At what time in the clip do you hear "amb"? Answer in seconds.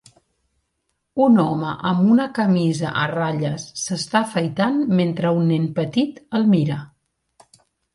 1.91-2.07